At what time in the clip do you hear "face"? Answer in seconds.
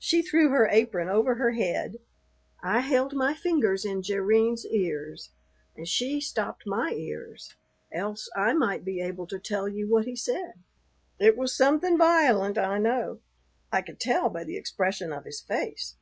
15.40-15.94